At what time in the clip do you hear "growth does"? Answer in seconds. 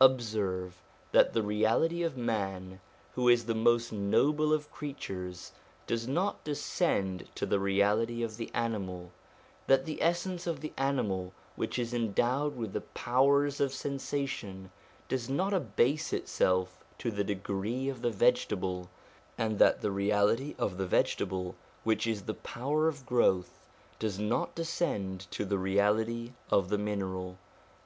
23.04-24.18